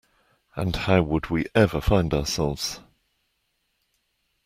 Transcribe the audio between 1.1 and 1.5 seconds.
we